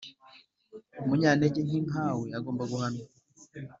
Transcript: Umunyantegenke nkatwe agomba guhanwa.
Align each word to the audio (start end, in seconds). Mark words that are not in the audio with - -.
Umunyantegenke 1.01 1.77
nkatwe 1.87 2.27
agomba 2.37 2.63
guhanwa. 2.71 3.03